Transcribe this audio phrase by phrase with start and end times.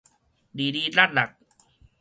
[0.55, 1.35] 離離落落